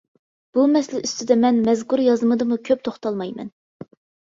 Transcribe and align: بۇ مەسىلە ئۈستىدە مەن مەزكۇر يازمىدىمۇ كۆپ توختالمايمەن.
بۇ 0.57 0.63
مەسىلە 0.75 1.01
ئۈستىدە 1.07 1.37
مەن 1.43 1.61
مەزكۇر 1.67 2.03
يازمىدىمۇ 2.07 2.59
كۆپ 2.71 2.83
توختالمايمەن. 2.91 3.55